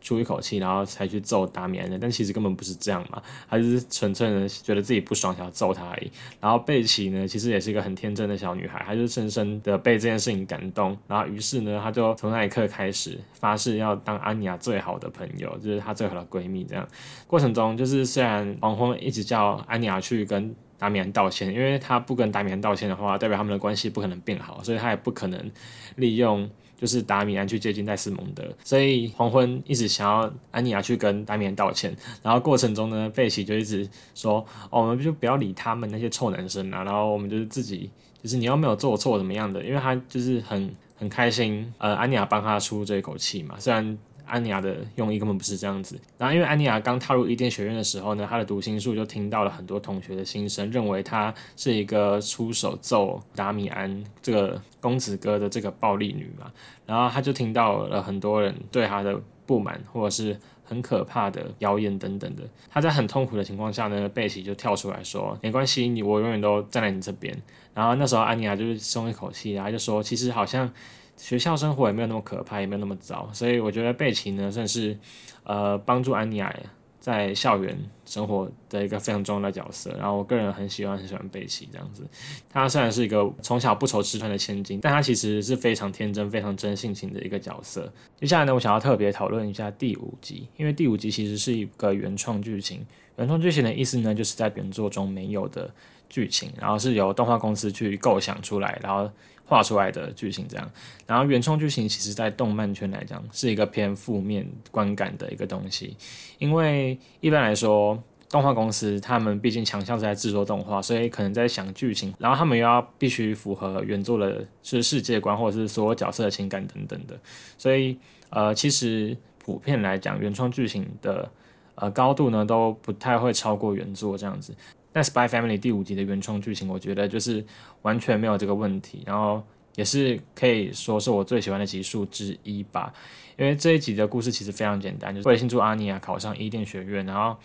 [0.00, 1.98] 出一口气，然后才去揍达米安的。
[1.98, 6.10] 但其实根本不是这样嘛，他就是纯粹的觉得自己不爽，想要揍他而已。
[6.40, 10.96] 然后贝奇呢，其实也是一个很天真的小女孩，她就深深的被这件事情感动。
[11.06, 16.64] 然后于是呢，她就从那一刻开始发誓要当安妮亚最好的朋友，就是她最好的闺蜜。
[16.64, 16.86] 这样
[17.26, 20.54] 过程中，就是虽然黄昏一直叫安妮亚去跟。
[20.80, 25.50] 达米安道歉，因为他不跟达米安道歉的话，代表他们的关系不可能变好，所以他也不可能
[25.96, 26.48] 利用
[26.80, 28.42] 就是达米安去接近戴斯蒙德。
[28.64, 37.90] 所以黄昏一直想要安妮亚去跟达米安道歉，然后过程中呢，贝奇就一直说：“哦，我们就不要理他们那些臭男生啊，然后我们就是自己，
[38.22, 45.98] 就是你又没有做错怎么样的，因为他就是很很开心，呃，安妮亚帮他出这一口气嘛，虽然。”安妮亚的用意根本不是这样子。
[46.16, 56.50] 然后，因为安妮亚刚踏入伊甸学院的时候呢，她的读心术就听到了很多同学的心声，认为她是一个出手揍达米安这个公子哥的这个暴力女嘛。
[56.86, 62.42] 然后，她就听到了很多人对她的不满，或者是很可怕的谣言等等的。
[62.70, 67.34] 他在很痛苦的情况下呢，贝奇就跳出来说：“没关系，你我永远都站在你这边。”
[67.72, 70.70] 然后那时候安妮亚就是松一口气，然后就说：“其实好像
[71.18, 74.96] 学校生活也没有那么可怕，也没有那么糟。”所以我觉得贝奇呢，算是
[75.44, 76.54] 呃帮助安妮亚。
[77.00, 82.06] 在校园生活的一个非常重要的角色，然后我个人很喜欢很喜欢贝奇这样子。
[82.52, 87.90] 他虽然是一个从小不愁吃穿的千金，但他其实是非常天真、非常真性情的一个角色。
[88.20, 92.84] 接下来呢，我想要特别讨论一下第五集，因为第五集其实是一个原创剧情。
[93.16, 95.72] 原创剧情的意思呢，就是在原作中没有的
[96.08, 99.10] 剧情，然后是由动画公司去构想出来，然后。
[99.50, 100.70] 画出来的剧情这样，
[101.06, 105.96] 然后原创剧情其实，在动漫圈来讲，是一个偏负面观感的一个东西，
[106.36, 117.18] 因为一般来说，动画公司他们毕竟强项是在制作动画，所以可能在想剧情，然后他们又要必须符合原作的是世界观或者是所有角色的情感等等的，
[117.56, 121.26] 所以呃，其实普遍来讲，原创剧情的
[121.74, 124.54] 呃高度呢，都不太会超过原作这样子。
[124.92, 127.44] 但《Spy Family》第五集的原创剧情，我觉得就是
[127.82, 129.42] 完全没有这个问题，然后
[129.76, 132.92] 也是可以说是我最喜欢的集数之一吧。
[133.36, 137.36] 因为这一集的故事其实非常简单，就是为了庆祝阿尼亚考上伊甸学院，然后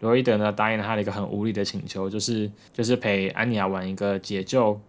[0.00, 4.80] 罗伊德呢答应了他的一个很无理的请求，就是就是陪安妮亚玩一个解救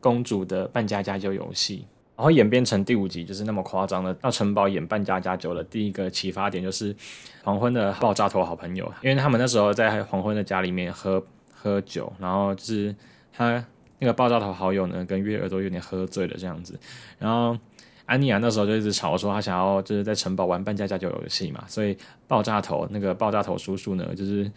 [0.00, 1.84] 公主的扮家家酒游戏。
[2.16, 6.94] 然后演变成第五集就是那么夸张的到城堡演扮家家酒的第一个启发点就是
[7.42, 11.24] 黄昏的爆炸头好朋友，因为他们那时候在黄昏的家里面喝。
[11.62, 12.92] 喝酒，然后就是
[13.32, 13.64] 他
[14.00, 16.76] 那个爆炸头好友呢，跟月儿都有点喝醉了这样子。
[17.20, 17.56] 然后
[18.04, 21.62] 安妮亚那时候就一直吵说，他想要就是在城堡玩扮家家酒游戏嘛。
[21.68, 21.96] 所以
[22.26, 24.50] 爆炸头那个爆炸头叔叔呢，就是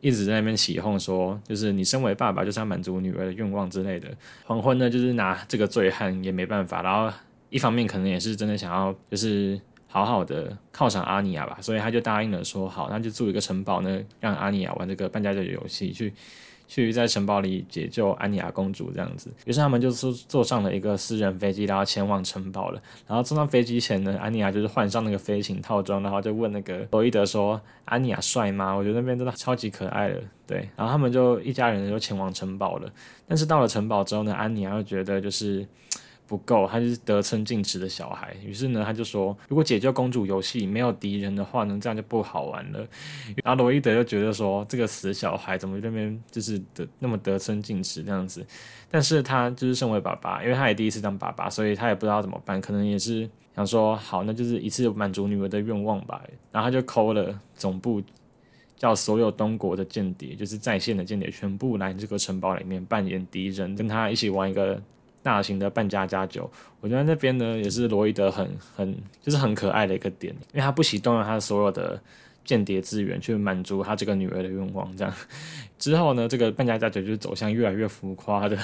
[0.00, 4.08] 一直在那边起哄说，就是你身为爸爸就是要满足女儿的愿望之类的。
[4.46, 6.80] 黄昏呢，就是拿这个醉汉也没办法。
[6.80, 7.14] 然后
[7.50, 16.14] 一方面可能也是真的想要就是好好的犒赏阿尼亚吧，所以他就答应了说好，那就住一个城堡呢，让阿尼亚玩这个扮家家酒游戏去。
[16.68, 22.82] 去在城堡里解救安妮亚公主这样子，于是他们就是坐上了一个私人飞机，然后前往城堡了。
[23.06, 30.68] 然后坐上飞机前呢，安妮亚就是换上那个飞行套装，然后就问那个罗伊德说：“安妮亚帅吗？”我觉得那边真的超级可爱的，对。
[30.76, 32.90] 然后他们就一家人就前往城堡了。
[33.26, 35.66] 但是到了城堡之后呢，安妮亚又觉得就是。
[36.26, 38.34] 不够，他就是得寸进尺的小孩。
[38.44, 42.80] 于是呢，他就说，如果解救公主游戏没有敌人的话呢，这样就不好玩了。
[43.44, 48.44] 然后罗伊德就觉得说，这个死小孩怎么那边就是得那么得寸进尺这样子。
[48.90, 56.20] 但是他就是身为爸爸，因为他也第一次当爸爸，所以他也不知道怎么办，可能也是想说，好，那就是一次满足女儿的愿望吧。
[56.50, 58.02] 然后他就扣了总部，
[58.76, 64.82] 叫所有东国的间谍，就是在线的间谍，全部来这个城堡里面扮演敌人，跟他一起玩一个。
[65.26, 66.48] 大型的半家家酒，
[66.80, 72.00] 我觉得那边呢也是罗伊德很很就是很可爱的一个点，因为他不惜动用他所有的
[72.44, 74.96] 间谍资源去满足他这个女儿的愿望。
[74.96, 75.12] 这样
[75.80, 78.56] 之后呢，这个半家家酒就走向越来越浮夸的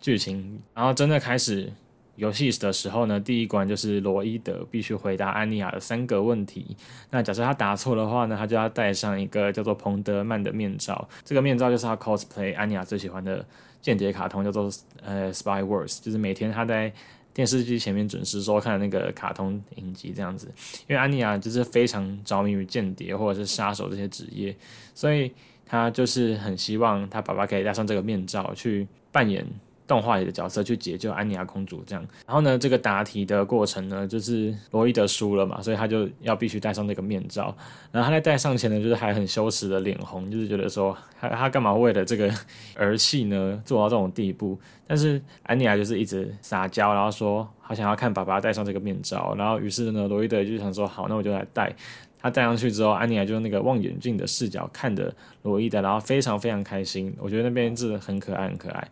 [0.00, 1.72] 剧情，然后真的开始
[2.16, 6.76] 游戏的时候呢，第一关就是罗伊德必须回答安妮亚的三个问题。
[7.10, 13.46] 那假设他答错的话呢，他就要戴上一个叫做彭德曼的面罩，这个面罩就是他 cosplay 安妮亚最喜欢的。
[13.84, 14.70] 间谍卡通叫做
[15.02, 16.90] 呃 Spy Wars，就是每天他在
[17.34, 20.50] 电视机前面准时收看那个卡通影集这样子。
[20.88, 24.56] 因为安妮亚就是非常着迷于间谍或者是杀手这些职业，
[24.94, 25.30] 所以
[25.66, 29.46] 他就是很希望他爸爸可以戴上这个面罩去扮演。
[29.86, 37.54] 动画里的角色去解救安妮亚公主，这样，然后呢，这个答题的过程呢，就是罗伊德输了嘛，所以他就要必须戴上那个面罩，
[37.92, 42.32] 然后他在戴上前呢，就是还很羞耻的脸红，就是觉得说他他干嘛为了这个
[42.76, 44.58] 儿戏呢做到这种地步？
[44.86, 51.74] 但是安妮亚就是一直撒娇，然后说好想要看爸爸戴上这个面罩，然后于是呢，罗伊德就想说好，那我就来戴。
[52.20, 58.88] 他戴上去之后，安妮亚就用那个望远镜的视角看着罗伊德，然后非常非常开心，我觉得那边真的很可爱，很可爱。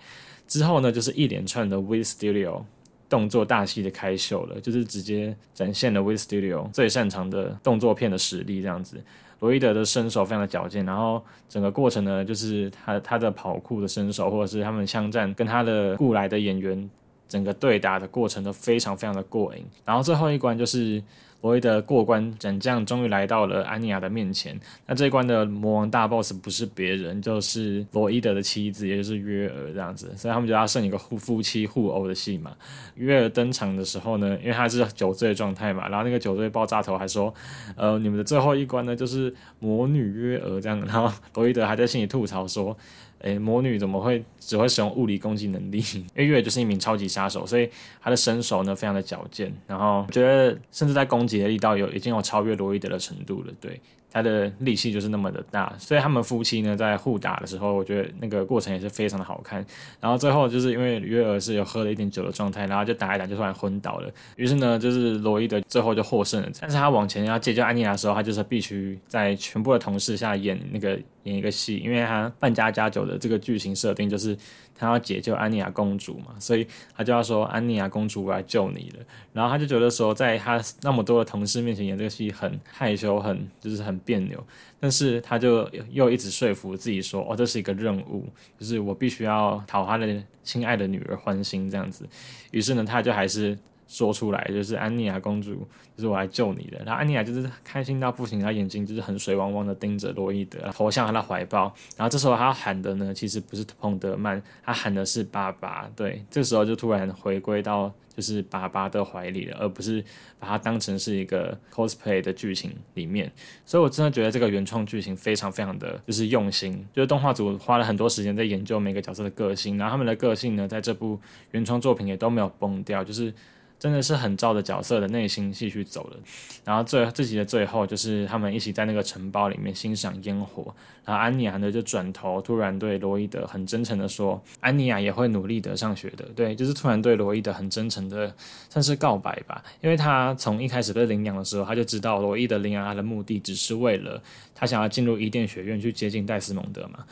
[0.47, 2.63] 之后呢，就是一连串的 V Studio
[3.09, 8.61] 动作大戏的开秀了，就是直接展现了 V Studio 最擅长的动作片的实力。
[8.63, 9.03] 这样子，
[9.41, 16.89] 罗伊德的身手非常的矫健，然后整个过程呢，就是他他的跑酷的身手，或者是他们枪战跟他的雇来的演员
[17.33, 19.65] 整个对打的过程都非常非常的过瘾。
[19.85, 21.03] 然后最后一关就是。
[21.43, 24.57] 罗伊德过关斩将终于来到了安妮亚的面前。
[24.87, 30.13] 那这一关的魔王大 boss 不是别人，就是罗伊德的妻子，也就是约尔这样子。
[30.17, 32.53] 所以他们就要剩一个夫夫妻互殴的戏嘛。
[32.95, 37.35] 约尔登场的时候呢，因为他是酒醉状态嘛，然后那个酒醉爆炸头还说
[37.75, 42.79] ：“呃，你们的最后一关呢，就是魔女约尔这样。”然后罗伊德还在心里吐槽说。
[43.23, 45.79] 诶，魔女怎么会只会使用物理攻击能力？
[46.15, 47.69] 因为月就是一名超级杀手，所以
[48.01, 49.53] 她的身手呢非常的矫健。
[49.67, 53.81] 然后觉得甚至在攻击的力道有已经有超越罗伊德的程度了，对。
[54.13, 59.65] 他的力气就是那么的大，所以他们夫妻呢在互打的时候，我觉得那个过程也是非常的好看。
[60.01, 64.13] 然后最后就是因为约尔是有喝了一点酒的状态，然后就打一打就突然昏倒了。
[64.37, 66.49] 于是呢，就是罗伊德最后就获胜了。
[66.61, 74.37] 但是他往前要解救安妮亚的时候，他就是必须在全部的同事下演那个演一个戏，因为他半家加酒的这个剧情设定就是
[74.77, 79.05] 他要解救安妮亚公主嘛，所以他就要说安妮亚公主我来救你了。
[79.33, 84.02] 然后他就觉得说，在他那么多的同事面前演这个戏很害羞，很就是很。
[84.05, 84.45] 别扭，
[84.79, 88.27] 但是他就又一直说服自己说：“哦，这是一个任务，
[88.59, 92.09] 就是我必须要讨他的亲爱的女儿欢心这样子。”
[92.53, 93.59] 于是呢，他就还是
[93.93, 95.55] 说出来，就是安妮亚公主，
[95.97, 96.79] 就是我来救你的。
[96.79, 101.65] 然后安妮亚就是开心到不行，她眼睛就是很水汪汪的盯着洛伊德，投向他的怀抱。
[101.97, 105.91] 然后这时候他喊的呢，其实不是彭德曼，他喊的是爸爸。
[105.95, 107.93] 对，这时候就突然回归到。
[108.15, 110.05] 就是爸爸的怀里了，而不是
[110.39, 113.33] 把它当成是一个 cosplay 的剧情里面。
[113.65, 121.19] 所以我真的觉得这个原创剧情非常非常的就是用心，就是动画组花了很多时间在研究每个角色的个性，然后他们的个性呢，在这部
[121.53, 123.33] 原创作品也都没有崩掉，就是。
[123.83, 126.17] 真的是很照着角色的内心戏去走的，
[126.65, 130.73] 然后最自己的最后就是他们一起在那个城堡里面欣赏烟火，
[131.05, 138.33] 然后安妮亚呢就转头突然对罗伊德很真诚的说，安妮亚也会努力的上学的，对，就是突然对罗伊德很真诚的
[138.69, 144.23] 算是告白吧，因为他从一开始被领养的时候他就知道罗伊德领养他的目的只是为了
[144.55, 147.05] 他想要进入伊甸学院去接近戴斯蒙德嘛。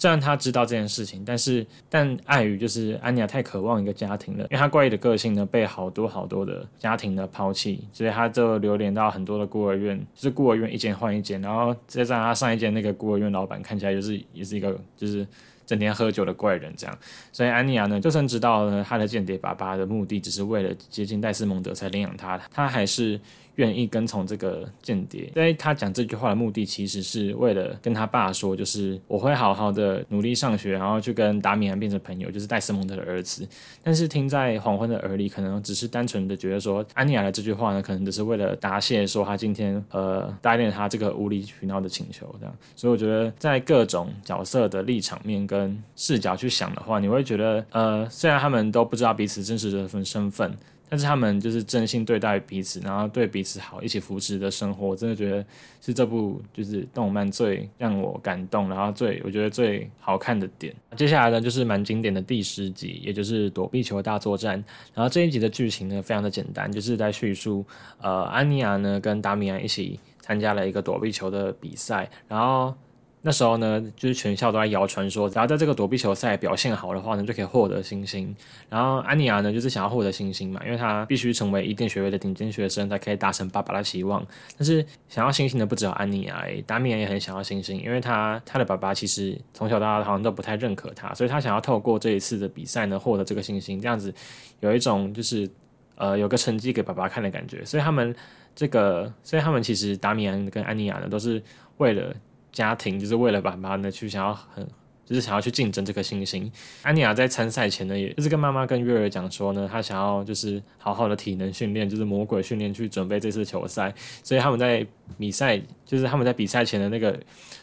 [0.00, 15.26] 虽然他知道这件事情，但是但碍于就是安妮亚太渴望一个家庭了，因为她怪异的个性呢，被好多好多的家庭的抛弃，所以她就流连到很多的孤儿院，就是孤儿院一间换一间，然后再加上她上一间那个孤儿院老板看起来就是也是一个就是
[15.64, 16.98] 整天喝酒的怪人这样，
[17.32, 23.20] 所以安妮亚呢，就算知道呢她的间谍爸爸的目的只是为了接近戴斯蒙德才领养她，她还是。
[23.58, 33.46] 愿意跟从这个间谍，因为他讲这句话的目的，其实是为了跟他爸说，就是我会好好的努力上学，然后去跟达米安变成朋友，就是戴斯蒙德的儿子。
[33.82, 42.56] 但是听在黄昏的耳里，可能只是单纯的觉得说，安妮亚的这句话呢，可能只是为了答谢，说他今天呃答应他这个无理取闹的请求，这样。
[42.76, 50.56] 所以我觉得在各种角色的立场面跟视角去想的话，你会觉得呃，虽然他们都不知道彼此真实的份身份。
[50.88, 55.44] 但是他们就是真心对待彼此，然后对彼此好，一起扶持的生活，我真的觉得
[55.80, 60.74] 是这部就是动漫最让我感动，然后最我觉得最好看的点。
[60.96, 64.52] 接下来呢，就是蛮经典的第十集，也就是躲避球大作战。
[64.94, 67.64] 然后这一集的剧情呢，非常的简单，就是在叙述，
[68.00, 72.74] 呃，安妮亚呢跟达米安一起参加了一个躲避球的比赛，然后。
[73.20, 78.34] 那时候呢，就是全校都在谣传说，只要在这个躲避球赛表现好的话呢，就可以获得星星。
[78.68, 84.24] 然后安妮亚呢，就是想要获得星星嘛，因为她必须成为伊甸学院的顶尖学生，才可以达成爸爸的期望。
[84.56, 94.14] 但是想要星星的不只有安妮亚，达米安也很想要星星，因为他他的爸爸其实从小到大好像都不太认可他，所以他想要透过这一次的比赛呢，获得这个星星，这样子
[94.60, 95.50] 有一种就是
[95.96, 97.64] 呃有个成绩给爸爸看的感觉。
[97.64, 98.14] 所以他们
[98.54, 101.42] 这个，所以他们其实达米安跟安妮亚呢，都是
[101.78, 102.14] 为了。
[102.52, 104.66] 家庭就是为了爸妈呢去想要很，
[105.04, 106.50] 就是想要去竞争这颗星星。
[106.82, 113.94] 安妮亚在参赛前呢，也就是跟妈妈跟月儿讲说呢，她想要就是好好的体能训练，就是魔鬼训练去准备这次球赛。
[114.22, 114.86] 所以他们在
[115.18, 117.18] 比赛，就是他们在比赛前的那个。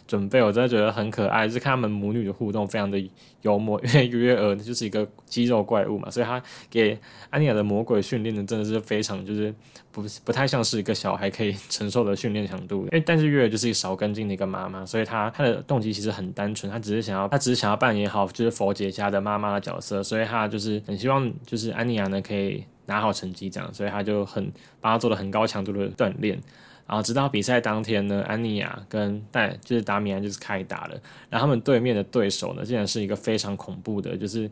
[0.07, 3.03] 准备我真的觉得很可爱，就是看他们母女的互动非常的
[3.41, 6.97] 幽默， 因为约尔就是一个肌肉怪物嘛，所以他给
[7.29, 9.53] 安妮亚的魔鬼训练呢真的是非常就是
[9.91, 12.83] 不不太像是一个小孩可以承受的训练强度。
[12.83, 26.39] 因为但是约尔就是一个少根筋的一个妈妈，所以他他的动机其实很单纯，他只是想要他只是想要扮演好就是佛姐家的妈妈的角色，所以他就是很希望就是安妮亚呢可以拿好成绩这样，所以他就很帮他做了很高强度的锻炼。
[26.87, 30.95] 然后直到比赛当天呢，安妮亚跟戴就是达米安就是开打了，
[31.29, 34.49] 然后他们对面的对手呢，竟然是一个非常恐怖的，就是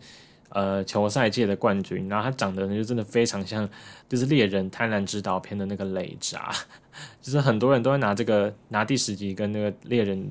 [0.50, 3.70] 呃球赛界的冠军，然后他长得呢就真的非常像，
[4.10, 6.52] 就是猎人贪婪之岛片的那个雷扎，
[7.22, 10.30] 就是很多人都会拿这个拿第十集跟那个猎人。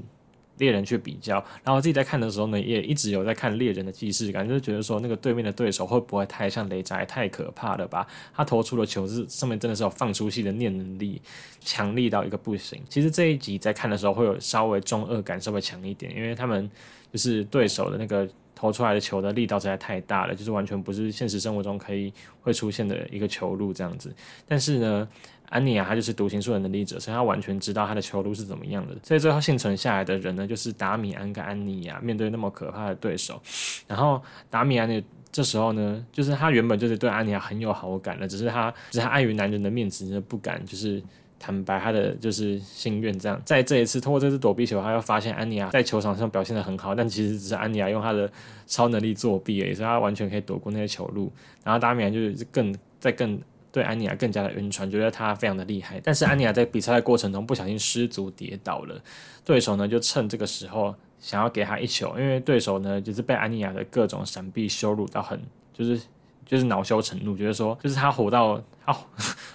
[0.62, 8.06] 猎人去比较，然后自己在看的时候呢，也一直有在看猎人的既视感，就是觉得说那个对面的对手会不会太像雷宅，太可怕了吧？
[8.32, 11.20] 他投出的球是上面真的是有放出戏的念能力，
[11.58, 12.80] 强力到一个不行。
[12.88, 16.70] 其实这一集在看的时候会有稍微中二感，稍微强一点，因为他们
[17.12, 24.14] 就是对手的那个投出来的球的力道实在太大了，就是完全不是现实生活中可以会出现的一个球路这样子。
[24.46, 25.08] 但是呢。
[25.52, 28.96] 安妮亚，她就是读心术的能力者，所以她完全知道她的球路是怎么样的。
[29.02, 32.00] 所以最后幸存下来的人呢，就是达米安跟安妮亚。
[32.00, 33.40] 面对那么可怕的对手，
[33.86, 41.02] 然后达米安呢这时候呢，就是他原本就是对安妮亚很有好感的，只是他只是他碍于男人的面子，不敢就是
[41.38, 43.18] 坦白他的就是心愿。
[43.18, 48.30] 这样，在这一次通过这次躲避球，他又发现安妮亚在球场上表现的很好，但其实只是安妮亚用他的
[48.66, 51.32] 超能力作弊而已，所以他完全可以躲过那些球路。
[51.64, 53.40] 然后达米安就是更在更
[53.72, 56.00] 对安妮亚更加的晕船，觉得她非常的厉害。
[56.04, 59.02] 但是安妮亚在比赛的过程中不小心失足跌倒了，
[59.44, 60.94] 对手呢就趁这个时候。
[61.18, 65.40] 想要给她一球，因为对手呢就是被安妮亚的各种闪避羞辱到很，
[65.72, 66.02] 就是
[66.44, 68.60] 就是恼羞成怒，觉得说就是她活到。
[68.84, 68.96] 他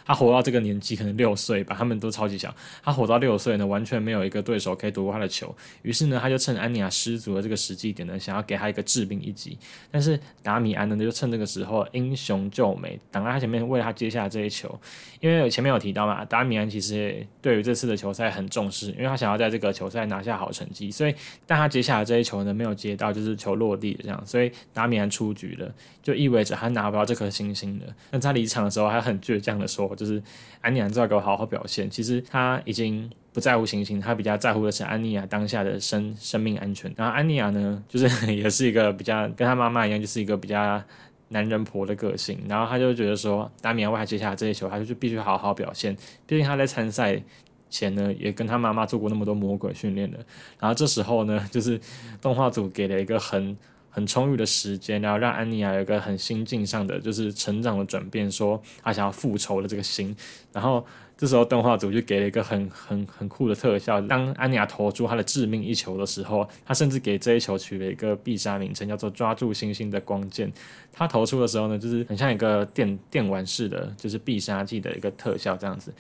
[0.06, 2.54] 他活到这个年纪，可能六岁吧，他们都超级小。
[2.82, 5.54] 他活到六岁呢，完全没有一个对手可以夺过他的球。
[5.82, 9.58] 于是呢，他就趁安妮亚失足的这个时机点呢，想要给他一个致命一击。
[9.92, 14.80] 但是达米安呢，就趁这个时候英雄救美，挡在他前面，为他接下这一球。
[15.20, 20.90] 因为前面有提到嘛，达米安其实对于这次的球赛很重视，因为他想要在这个球赛拿下好成绩。
[20.90, 21.14] 所以，
[21.46, 25.70] 但他接下来这一球呢，没有接到，就是球落地这样，所以达米安出局了，
[26.02, 27.94] 就意味着他拿不到这颗星星了。
[28.12, 29.17] 那他离场的时候还很。
[29.20, 30.22] 就是这样的说，就是
[30.62, 31.90] 安妮亚知道给我好好表现。
[31.90, 36.92] 其实他已经不在乎星星，他比较在乎的是安妮亚当下的生生命安全。
[36.96, 40.82] 然后安妮亚呢，就是也是一个比较跟他妈妈一样，就是一个比较
[41.30, 42.40] 男人婆的个性。
[42.48, 45.96] 然后他就觉得说，达米安为他接下来这些球，他就必须好好表现。
[46.26, 47.22] 毕竟他在参赛
[47.70, 50.18] 前呢，也跟他妈妈做过那么多魔鬼训练的。
[50.60, 51.80] 然后这时候呢，就是
[52.22, 53.58] 动画组给了一个很。
[53.98, 60.16] 很充裕的时间，然后让安妮亚有一个很心境上的就是成长的转变，说他想要复仇的这个心。
[60.54, 60.86] 然后
[61.18, 70.54] 这时候动画组就给了一个很很很酷的特效，当安妮亚投出他的致命一球的时候，他甚至给这一球取了一个必杀名称，叫做“抓住星星的光剑”。
[70.94, 75.92] 他投出的时候呢，就是很像一个电电玩式的，就是必杀技的一个特效这样子。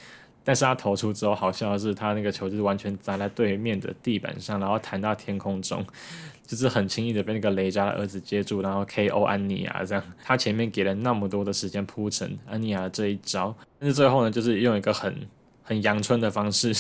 [0.48, 5.86] 但是他投出之后，好笑的是，他那个球就是完全砸在对面的地板上，然后弹到天空中。
[6.46, 9.24] 就是很轻易的被那个雷加的儿子接住，然后 K.O.
[9.24, 10.02] 安妮亚这样。
[10.24, 15.14] 他前面给了那么多的时间铺陈安妮亚这一招，但是最后呢，就是用一个很
[15.64, 16.74] 很阳春的方式。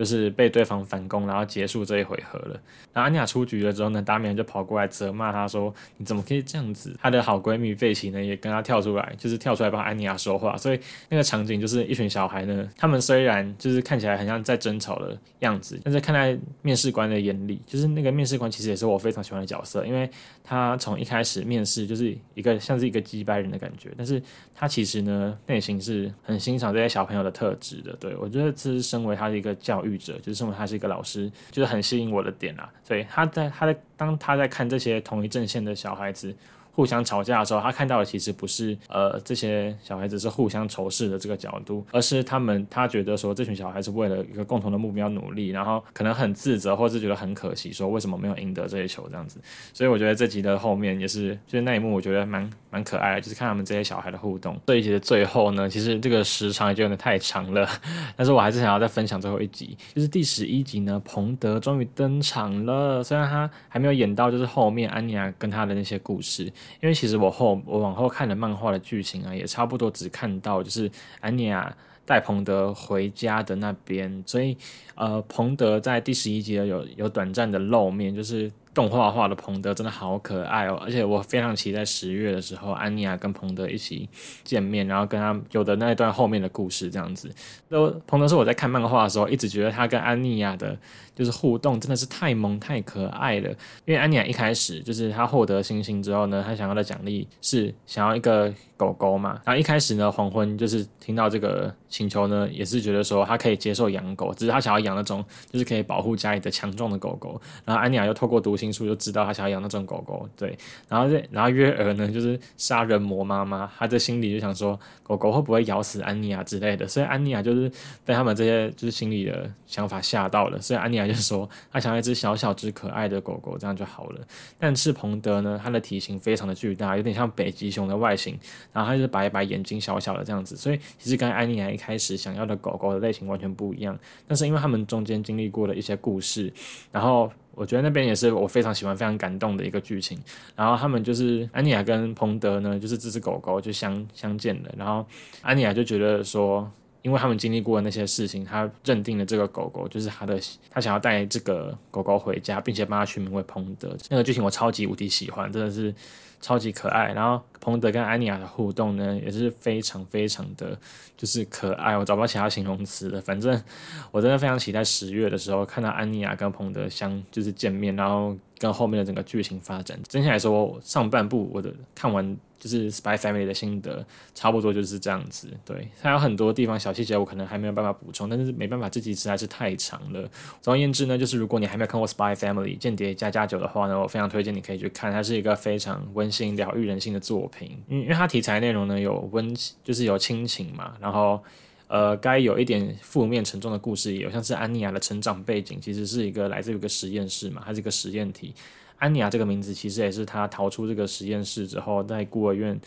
[0.00, 2.58] 就是被对方反攻，然后结束这一回合了。
[2.90, 10.56] 然后安妮亚出局了之后呢，达米安就跑过来责骂她说：“你怎么可以这样子？”她的好闺蜜费奇呢也跟她跳出来，就是跳出来帮安妮亚说话。
[10.56, 10.80] 所以
[11.10, 20.08] 那个场景就是一群小孩呢，他们虽然就是看起来很像在争吵的样子，但是看在面试官的眼里，就是那个面试官其实也是我非常喜欢的角色，因为
[20.42, 24.22] 他从一开始面试就是一个像是一个击败人的感觉，但是
[24.54, 27.94] 他其实呢内心是很欣赏这些小朋友的特质的。
[28.00, 29.89] 对我觉得这是身为他的一个教育。
[29.98, 32.68] 者就是认为他是一个老师，就是很吸引我的点啊。
[32.82, 36.34] 所以他在他在当他在看这些同一阵线的小孩子。
[36.72, 49.40] 互相吵架的时候，他看到的其实不是呃这些小孩子是互相仇视的这个角度，而是他们他觉得说这群小孩子为了一个共同的目标努力，然后可能很自责，或是觉得很可惜，说为什么没有赢得这些球这样子。
[49.74, 54.58] 所以我觉得这集的后面也是就是那一幕，我觉得蛮蛮可爱的，就是看他们这些小孩的互动。
[54.66, 57.68] 这一集的最后呢，其实这个时长已经有点太长了，
[58.16, 63.02] 但是我还是想要再分享最后一集，就是第十一集呢，彭德终于登场了。
[63.02, 66.44] 虽然他还没有演到就是后面安妮亚跟他的那些故事。
[66.80, 70.90] 因为其实我后我往后看的漫画的剧情啊，也差不多只看到就是
[71.20, 74.56] 安妮亚带彭德回家的那边，所以
[74.94, 78.50] 呃，彭德在第十一集有有短暂的露面，就是。
[78.72, 84.08] 动画化的彭德真的好可爱哦，而且我非常期待十月的时候，安妮亚跟彭德一起
[84.44, 87.28] 见面，然后跟他有的那一段后面的故事这样子。
[87.68, 90.78] 都彭德是我在看漫画的时候，一直觉得他跟安妮亚的，
[91.14, 93.50] 就是互动真的是太萌太可爱了。
[93.84, 99.40] 因为安妮亚一开始就是他获得星星之后呢，他想要的奖励是想要一个狗狗嘛。
[99.44, 107.40] 然后一开始呢，黄昏就是听到这个请求呢，也是觉得说他可以接受养狗，只是他想要养那种就是可以保护家里的强壮的狗狗。
[107.64, 108.60] 然后安妮亚又透过读。
[108.60, 110.54] 心术就知道他想要养那种狗狗，对，
[110.86, 117.72] 然后这然后约尔呢就是杀人魔妈妈，他在心里就想说狗狗会不会咬死安妮亚之类的，所以安妮亚就是
[118.04, 124.20] 被他们这些就是心里的想法吓到了，所以安妮亚就说他想要一只小小只可爱的狗狗，这样就好了。
[124.58, 128.38] 但是彭德呢，他的体型非常的巨大，有点像北极熊的外形，
[128.74, 133.98] 然后他就是白白眼睛小小的这样子，所以其实跟安妮亚开始想要的狗狗的类型完全不一样。
[134.28, 136.52] 但是因为他们中间经历过的一些故事，
[136.92, 137.32] 然后。
[137.52, 140.18] 我觉得那边也是我非常喜欢、非常感动的一个剧情。
[140.56, 144.72] 然后他们就是安妮亚跟彭德呢，就是这只狗狗就相相见了。
[144.78, 145.04] 然后
[145.42, 146.70] 安妮亚就觉得说，
[147.02, 153.94] 因为他们经历过的那些事情，他认定了这个狗狗就是他的，他想要带这个狗狗回家，并且帮他取名为彭德。
[154.08, 155.92] 那个剧情我超级无敌喜欢，真的是
[156.40, 157.12] 超级可爱。
[157.12, 160.78] 然后彭德跟安妮亚的互动呢，也是非常非常的
[161.16, 163.20] 就是可爱，我找不到其他形容词了。
[163.20, 163.62] 反正
[164.10, 169.98] 我真的非常期待十月的时候看到安妮亚跟彭德相就是见面，然后跟后面的整个剧情发展。
[170.06, 172.36] 整体来说，上半部我的看完。
[172.60, 174.04] 就是《Spy Family》的心得，
[174.34, 175.48] 差不多就是这样子。
[175.64, 180.28] 对，它有很多地方小细节，我可能还没有办法补充，但是没办法，这集实在是太长了。
[180.60, 187.82] 总而言之呢，就是如果你还没有看过《Spy Family》间谍加加九的话呢，我非常推荐你可以去看，它是一个非常温馨、疗愈人心的作品。
[187.88, 191.42] 因因为它题材内容呢有温，就是有亲情嘛，然后
[191.90, 198.54] 呃，该有一点负面沉重的故事也有，像是安妮亚的成长背景，其实是一个来自于一个实验室嘛，它是一个实验体。
[198.98, 202.80] 安妮亚这个名字其实也是他逃出这个实验室之后，在孤儿院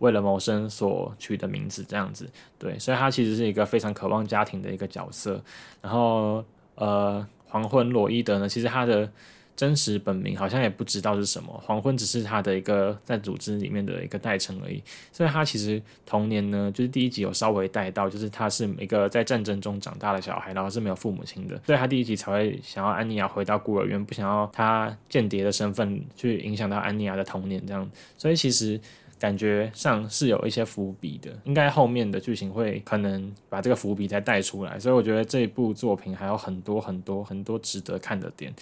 [0.00, 2.28] 为了谋生所取的名字，这样子。
[2.58, 5.40] 对，所以他其实是一个非常渴望家庭的一个角色。
[5.80, 6.44] 然后，
[6.74, 9.08] 呃，黄昏罗伊德呢，其实他的。
[9.58, 14.80] 真实本名好像也不知道是什么，黄昏只是他的一个在组织里面的一个代称而已。
[15.10, 27.90] 所以他其实童年呢，就是第一集有稍微带到，就是他是一个在战争中长大的小孩，然后是没有父母亲的，所以他第一集才会想要安妮亚回到孤儿院，不想要他间谍的身份去影响到安妮亚的童年这样。
[28.16, 28.80] 所以其实
[29.18, 34.78] 感觉上是有一些伏笔的，应该后面的剧情会可能把这个伏笔再带出来。
[34.78, 38.54] 所以我觉得这一部作品还有很多很多很多值得看的点。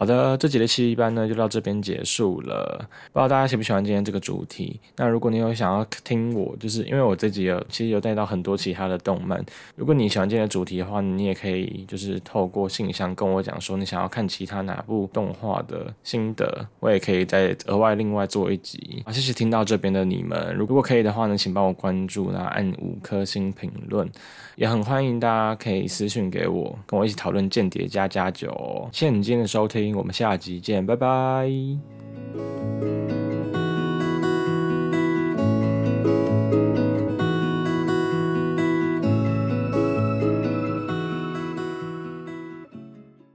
[0.00, 2.88] 好的，这集的七一班呢就到这边结束了。
[3.12, 4.78] 不知道大家喜不喜欢今天这个主题？
[4.94, 9.44] 那如果你有想要听我，就是因为我这集有其实有带到很多其他的动漫。
[9.74, 19.02] 如果你喜欢今天的主题的话，你也可以就是透过信箱跟我讲说你想要看其他哪部动画的心得，我也可以再额外另外做一集。
[19.04, 20.54] 好，谢谢听到这边的你们。
[20.54, 24.08] 如果可以的话呢，请帮我关注，然后按五颗星评论。
[24.54, 28.88] 也很欢迎大家可以私信给我，跟我一起讨论间谍加加九。
[28.92, 31.48] 谢谢你今天的收听我们下集见拜拜。